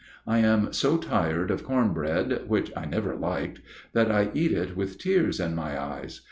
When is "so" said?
0.73-0.97